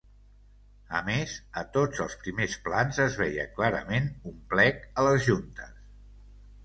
[0.99, 5.77] A més, a tots els primers plans es veia clarament un plec a les juntes.